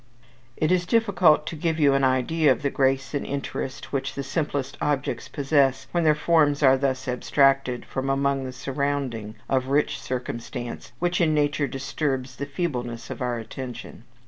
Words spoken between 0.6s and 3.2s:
is difficult to give you an idea of the grace